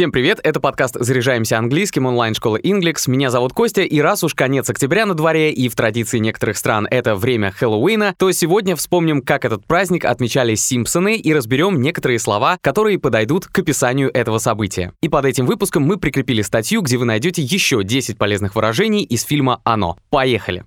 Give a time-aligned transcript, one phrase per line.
[0.00, 3.02] Всем привет, это подкаст «Заряжаемся английским» онлайн-школы Inglix.
[3.06, 6.88] Меня зовут Костя, и раз уж конец октября на дворе, и в традиции некоторых стран
[6.90, 12.56] это время Хэллоуина, то сегодня вспомним, как этот праздник отмечали Симпсоны и разберем некоторые слова,
[12.62, 14.94] которые подойдут к описанию этого события.
[15.02, 19.24] И под этим выпуском мы прикрепили статью, где вы найдете еще 10 полезных выражений из
[19.24, 19.98] фильма «Оно».
[20.08, 20.64] Поехали!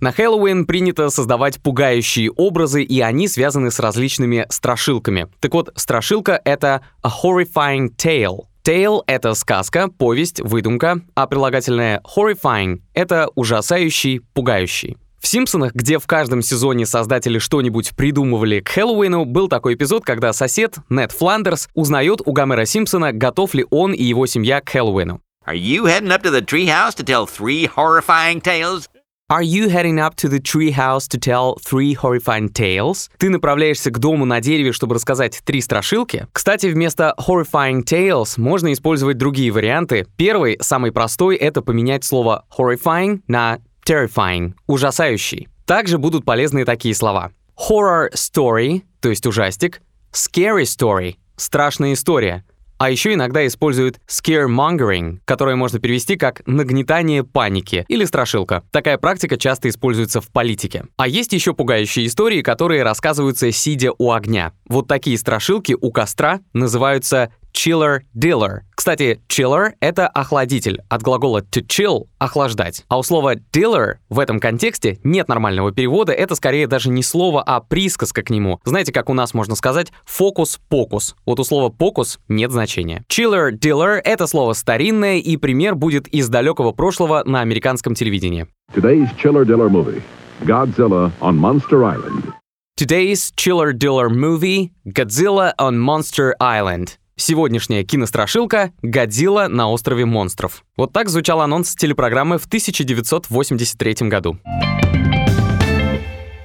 [0.00, 5.26] На Хэллоуин принято создавать пугающие образы, и они связаны с различными страшилками.
[5.40, 8.46] Так вот, страшилка— это a horrifying tale.
[8.64, 14.98] Tale— это сказка, повесть, выдумка, а прилагательное horrifying— это ужасающий, пугающий.
[15.20, 20.32] В «Симпсонах», где в каждом сезоне создатели что-нибудь придумывали к Хэллоуину, был такой эпизод, когда
[20.32, 25.20] сосед, Нед Фландерс, узнает у Гомера Симпсона, готов ли он и его семья к Хэллоуину.
[25.44, 28.88] Are you heading up to the treehouse to tell three horrifying tales?
[29.30, 33.10] Are you heading up to the tree house to tell three horrifying tales?
[33.18, 36.26] Ты направляешься к дому на дереве, чтобы рассказать три страшилки?
[36.32, 40.06] Кстати, вместо horrifying tales можно использовать другие варианты.
[40.16, 45.48] Первый, самый простой, это поменять слово horrifying на terrifying, ужасающий.
[45.66, 47.32] Также будут полезны такие слова.
[47.68, 52.44] Horror story, то есть ужастик, scary story, страшная история,
[52.78, 58.62] а еще иногда используют scaremongering, которое можно перевести как нагнетание паники или страшилка.
[58.70, 60.84] Такая практика часто используется в политике.
[60.96, 64.52] А есть еще пугающие истории, которые рассказываются сидя у огня.
[64.68, 68.60] Вот такие страшилки у костра называются chiller diller.
[68.76, 72.84] Кстати, chiller— это охладитель, от глагола to chill— охлаждать.
[72.88, 77.42] А у слова diller в этом контексте нет нормального перевода, это скорее даже не слово,
[77.42, 78.60] а присказка к нему.
[78.64, 81.16] Знаете, как у нас можно сказать фокус-покус.
[81.26, 83.02] Вот у слова покус нет значения.
[83.08, 88.46] Chiller diller— это слово старинное, и пример будет из далекого прошлого на американском телевидении.
[88.72, 90.02] Today's Chiller Diller movie
[90.42, 92.32] Godzilla on Monster Island.
[92.78, 96.98] Today's Chiller Diller movie Godzilla on Monster Island.
[97.20, 100.62] Сегодняшняя кинострашилка «Годзилла на острове монстров».
[100.76, 104.38] Вот так звучал анонс телепрограммы в 1983 году.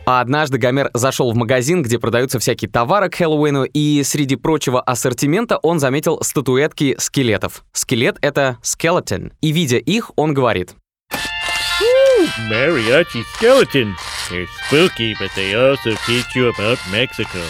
[0.06, 4.81] А однажды Гомер зашел в магазин, где продаются всякие товары к Хэллоуину, и среди прочего
[4.81, 7.63] ассортимента он заметил статуэтки скелетов.
[7.72, 9.31] Скелет— это skeleton.
[9.41, 10.73] И видя их, он говорит.
[12.50, 13.95] Mariachi skeletons.
[14.31, 17.41] They're spooky, but they also teach you about Mexico.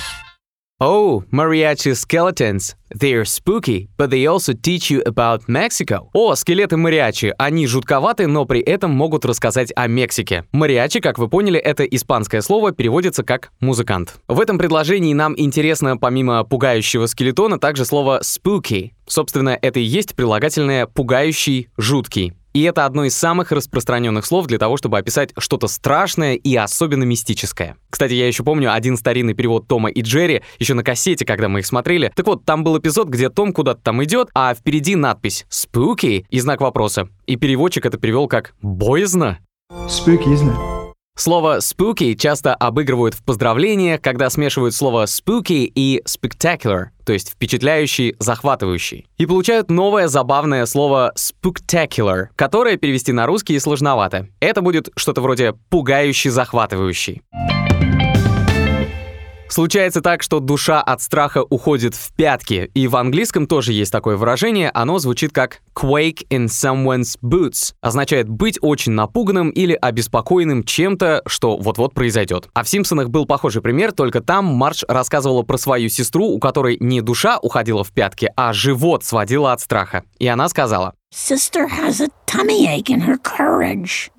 [0.85, 2.75] Oh, mariachi skeletons.
[2.93, 6.09] They're spooky, but they also teach you about Mexico.
[6.13, 7.33] О, скелеты мариачи.
[7.37, 10.43] Они жутковаты, но при этом могут рассказать о Мексике.
[10.51, 14.15] Мариачи, как вы поняли, это испанское слово, переводится как «музыкант».
[14.27, 18.91] В этом предложении нам интересно, помимо пугающего скелетона, также слово spooky.
[19.07, 22.33] Собственно, это и есть прилагательное «пугающий», «жуткий».
[22.53, 27.03] И это одно из самых распространенных слов для того, чтобы описать что-то страшное и особенно
[27.03, 27.77] мистическое.
[27.89, 31.59] Кстати, я еще помню один старинный перевод Тома и Джерри, еще на кассете, когда мы
[31.59, 32.11] их смотрели.
[32.15, 36.39] Так вот, там был эпизод, где Том куда-то там идет, а впереди надпись «Spooky» и
[36.39, 37.09] знак вопроса.
[37.25, 39.39] И переводчик это перевел как «боязно».
[39.87, 40.72] Spooky, isn't it?
[41.15, 48.15] Слово spooky часто обыгрывают в поздравлениях, когда смешивают слово spooky и spectacular, то есть впечатляющий,
[48.17, 49.05] захватывающий.
[49.19, 54.27] И получают новое забавное слово spectacular, которое перевести на русский сложновато.
[54.39, 57.21] Это будет что-то вроде пугающий, захватывающий.
[59.53, 64.17] Случается так, что душа от страха уходит в пятки, и в английском тоже есть такое
[64.17, 71.21] выражение, оно звучит как quake in someone's boots, означает быть очень напуганным или обеспокоенным чем-то,
[71.27, 72.49] что вот-вот произойдет.
[72.55, 76.77] А в «Симпсонах» был похожий пример, только там Марш рассказывала про свою сестру, у которой
[76.79, 80.03] не душа уходила в пятки, а живот сводила от страха.
[80.17, 84.09] И она сказала, Sister has a tummy ache in her courage.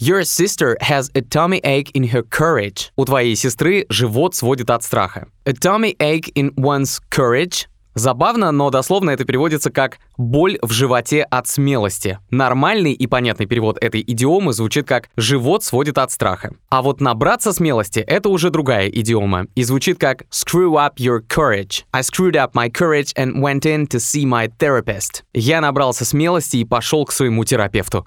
[0.00, 2.90] Your sister has a tummy ache in her courage.
[2.96, 5.28] У твоей сестры живот сводит от страха.
[5.44, 11.22] A tummy ache in one's courage Забавно, но дословно это переводится как «боль в животе
[11.24, 12.18] от смелости».
[12.30, 16.54] Нормальный и понятный перевод этой идиомы звучит как «живот сводит от страха».
[16.70, 21.82] А вот «набраться смелости»— это уже другая идиома и звучит как «screw up your courage».
[21.92, 25.24] I screwed up my courage and went in to see my therapist.
[25.34, 28.06] Я набрался смелости и пошел к своему терапевту.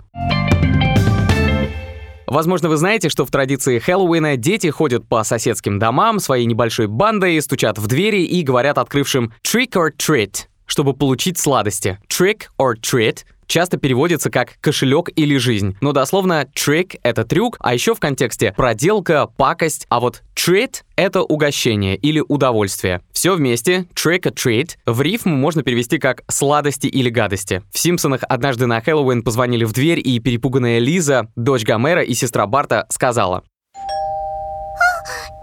[2.33, 7.39] Возможно, вы знаете, что в традиции Хэллоуина дети ходят по соседским домам своей небольшой бандой,
[7.39, 11.99] стучат в двери и говорят открывшим «trick or treat», чтобы получить сладости.
[12.09, 15.75] Trick or treat часто переводится как кошелек или жизнь.
[15.81, 21.21] Но дословно trick— это трюк, а еще в контексте проделка, пакость, а вот treat— это
[21.21, 23.01] угощение или удовольствие.
[23.11, 27.61] Все вместе, trick or treat, в рифму можно перевести как сладости или гадости.
[27.71, 32.45] В «Симпсонах» однажды на Хэллоуин позвонили в дверь, и перепуганная Лиза, дочь Гомера и сестра
[32.47, 33.43] Барта, сказала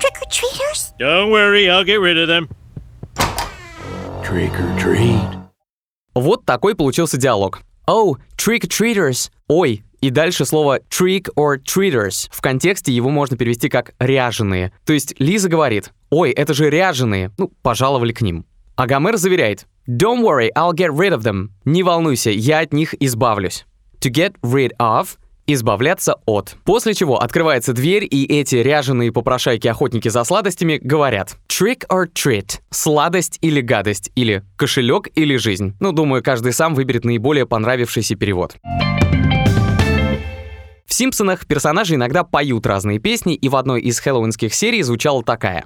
[0.01, 0.61] Trick or treaters?
[0.81, 0.95] trick-or-treaters?
[0.99, 2.49] Don't worry, I'll get rid of them.
[4.23, 5.41] Trick or treat.
[6.15, 7.61] Вот такой получился диалог.
[7.91, 9.33] Oh, trick-or-treaters.
[9.49, 12.29] Ой, и дальше слово trick or treaters.
[12.31, 14.73] В контексте его можно перевести как «ряженые».
[14.87, 18.47] То есть Лиза говорит, ой, это же ряженые, ну, пожаловали к ним.
[18.77, 21.49] А Гомер заверяет, don't worry, I'll get rid of them.
[21.65, 23.67] Не волнуйся, я от них избавлюсь.
[24.03, 25.19] To get rid of
[25.55, 26.57] избавляться от.
[26.65, 33.39] После чего открывается дверь, и эти ряженые попрошайки-охотники за сладостями говорят trick or treat– сладость
[33.41, 35.75] или гадость, или кошелек или жизнь.
[35.81, 38.57] Ну, думаю, каждый сам выберет наиболее понравившийся перевод.
[40.87, 45.65] В «Симпсонах» персонажи иногда поют разные песни, и в одной из хэллоуинских серий звучала такая.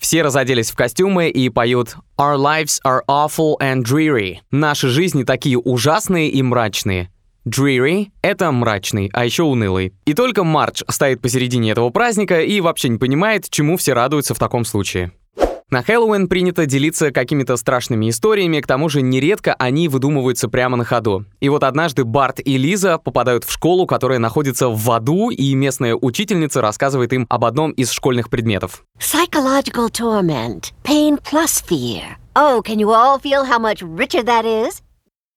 [0.00, 4.38] Все разоделись в костюмы и поют «Our lives are awful and dreary».
[4.50, 7.10] Наши жизни такие ужасные и мрачные.
[7.46, 9.92] Dreary— это мрачный, а еще унылый.
[10.06, 14.38] И только Мардж стоит посередине этого праздника и вообще не понимает, чему все радуются в
[14.38, 15.12] таком случае.
[15.70, 20.84] На Хэллоуин принято делиться какими-то страшными историями, к тому же нередко они выдумываются прямо на
[20.84, 21.26] ходу.
[21.38, 25.94] И вот однажды Барт и Лиза попадают в школу, которая находится в аду, и местная
[25.94, 28.82] учительница рассказывает им об одном из школьных предметов.
[28.98, 30.72] Psychological torment.
[30.82, 32.16] Pain plus fear.
[32.34, 34.82] Oh, can you all feel how much richer that is?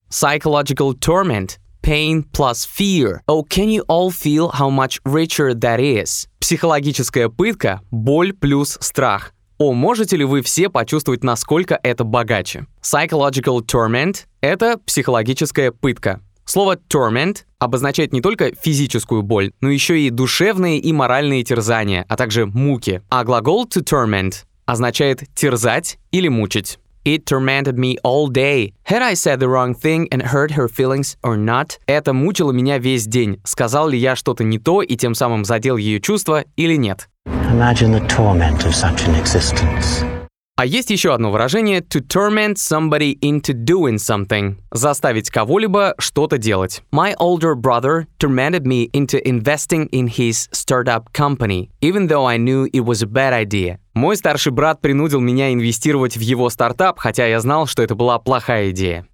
[0.09, 1.59] Psychological torment.
[1.83, 3.21] Pain plus fear.
[3.27, 6.27] Oh, can you all feel how much richer that is?
[6.39, 9.33] Психологическая пытка, боль плюс страх.
[9.57, 12.65] О, можете ли вы все почувствовать, насколько это богаче?
[12.81, 16.21] Psychological torment— это психологическая пытка.
[16.45, 22.17] Слово torment обозначает не только физическую боль, но еще и душевные и моральные терзания, а
[22.17, 23.01] также муки.
[23.09, 26.79] А глагол to torment означает терзать или мучить.
[27.05, 28.73] It tormented me all day.
[28.85, 31.79] Had I said the wrong thing and hurt her feelings or not?
[31.85, 33.41] Это мучило меня весь день.
[33.43, 37.09] Сказал ли я что-то не то и тем самым задел ее чувства или нет?
[37.53, 40.03] Imagine the torment of such an existence.
[40.55, 46.81] А есть еще одно выражение to torment somebody into doing something– заставить кого-либо что-то делать.
[46.91, 52.67] My older brother tormented me into investing in his startup company, even though I knew
[52.73, 53.77] it was a bad idea.
[53.93, 58.17] Мой старший брат принудил меня инвестировать в его стартап, хотя я знал, что это была
[58.17, 59.05] плохая идея.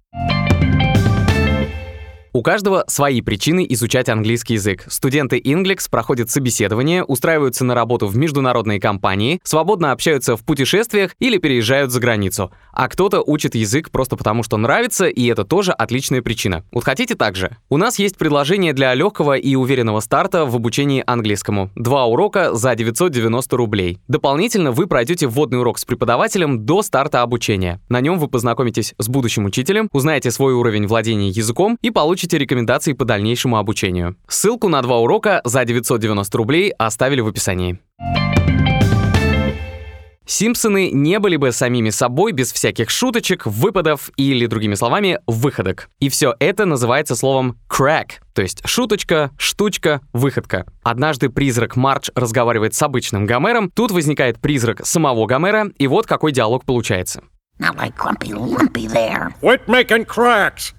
[2.32, 4.84] У каждого свои причины изучать английский язык.
[4.86, 11.38] Студенты Inglex проходят собеседование, устраиваются на работу в международные компании, свободно общаются в путешествиях или
[11.38, 12.52] переезжают за границу.
[12.72, 16.64] А кто-то учит язык просто потому, что нравится, и это тоже отличная причина.
[16.70, 17.56] Вот хотите так же?
[17.68, 21.70] У нас есть предложение для легкого и уверенного старта в обучении английскому.
[21.74, 23.98] Два урока за 990 рублей.
[24.06, 27.80] Дополнительно вы пройдете вводный урок с преподавателем до старта обучения.
[27.88, 32.92] На нем вы познакомитесь с будущим учителем, узнаете свой уровень владения языком и получите рекомендации
[32.92, 34.16] по дальнейшему обучению.
[34.28, 37.78] Ссылку на два урока за 990 рублей оставили в описании.
[40.30, 45.88] Симпсоны не были бы самими собой без всяких шуточек, выпадов или, другими словами, выходок.
[45.98, 50.66] И все это называется словом crack, то есть шуточка, штучка, выходка.
[50.84, 56.30] Однажды призрак Мардж разговаривает с обычным Гомером, тут возникает призрак самого Гомера, и вот какой
[56.30, 57.24] диалог получается.
[57.58, 59.34] Not like Grumpy Lumpy there.
[59.42, 60.74] Quit making cracks.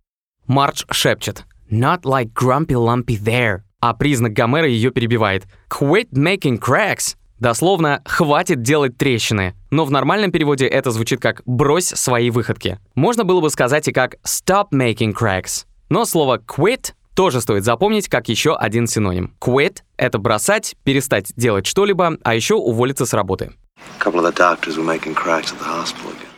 [0.51, 7.15] Мардж шепчет «Not like grumpy lumpy there», а признак Гомера ее перебивает «Quit making cracks»,
[7.40, 12.80] Дословно «хватит делать трещины», но в нормальном переводе это звучит как «брось свои выходки».
[12.95, 18.09] Можно было бы сказать и как «stop making cracks», но слово «quit» тоже стоит запомнить
[18.09, 19.33] как еще один синоним.
[19.40, 23.54] Quit— это бросать, перестать делать что-либо, а еще уволиться с работы.
[23.97, 26.31] A couple of the doctors were making cracks at the hospital again.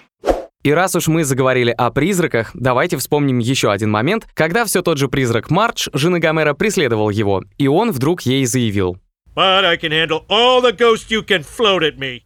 [0.64, 4.98] И раз уж мы заговорили о призраках, давайте вспомним еще один момент, когда все тот
[4.98, 8.98] же призрак Мардж, жены Гомера, преследовал его, и он вдруг ей заявил
[9.36, 12.22] But I can handle all the ghosts you can float at me.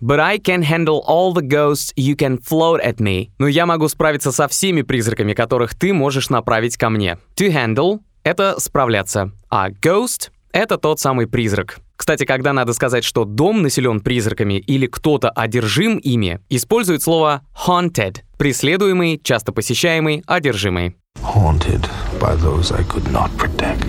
[0.00, 3.30] But I can handle all the ghosts you can float at me.
[3.38, 7.18] Но я могу справиться со всеми призраками, которых ты можешь направить ко мне.
[7.36, 11.78] To handle— это справляться, а ghost— это тот самый призрак.
[11.98, 18.18] Кстати, когда надо сказать, что дом населен призраками или кто-то одержим ими, используют слово haunted—
[18.38, 20.96] преследуемый, часто посещаемый, одержимый.
[21.20, 21.84] Haunted
[22.20, 23.84] by those I could not protect.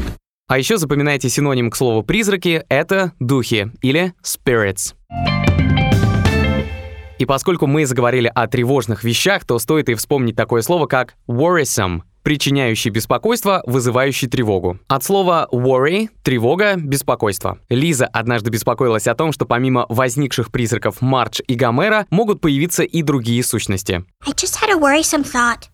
[0.48, 4.96] А еще запоминайте синоним к слову «призраки»— это «духи» или «spirits».
[7.20, 12.02] И поскольку мы заговорили о тревожных вещах, то стоит и вспомнить такое слово, как worrisome,
[12.30, 14.78] причиняющий беспокойство, вызывающий тревогу.
[14.88, 17.58] От слова worry— тревога, беспокойство.
[17.70, 23.02] Лиза однажды беспокоилась о том, что помимо возникших призраков Мардж и Гомера могут появиться и
[23.02, 24.04] другие сущности.
[24.28, 25.70] I just had a worrisome thought.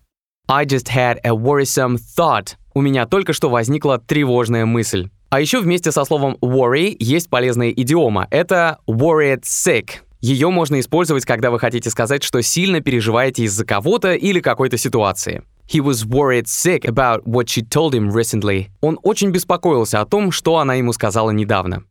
[0.48, 2.54] I just had a worrisome thought.
[2.72, 5.10] У меня только что возникла тревожная мысль.
[5.28, 8.28] А еще вместе со словом worry есть полезная идиома.
[8.30, 9.96] Это worried sick.
[10.22, 15.42] Ее можно использовать, когда вы хотите сказать, что сильно переживаете из-за кого-то или какой-то ситуации.
[15.66, 18.68] He was worried sick about what she told him recently.
[18.80, 21.84] Он очень беспокоился о том, что она ему сказала недавно.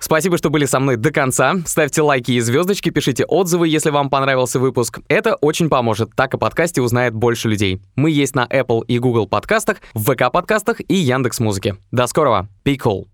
[0.00, 1.54] Спасибо, что были со мной до конца.
[1.66, 4.98] Ставьте лайки и звездочки, пишите отзывы, если вам понравился выпуск.
[5.08, 7.80] Это очень поможет, так о подкасте узнает больше людей.
[7.94, 11.76] Мы есть на Apple и Google подкастах, в ВК подкастах и Яндекс Музыке.
[11.92, 12.48] До скорого.
[12.64, 13.06] Be cool.